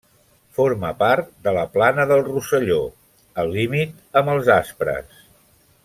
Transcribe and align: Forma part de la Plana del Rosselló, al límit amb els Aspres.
Forma 0.59 0.89
part 1.01 1.27
de 1.47 1.53
la 1.57 1.65
Plana 1.75 2.05
del 2.13 2.23
Rosselló, 2.29 2.79
al 3.43 3.55
límit 3.59 4.21
amb 4.23 4.35
els 4.37 4.51
Aspres. 4.57 5.23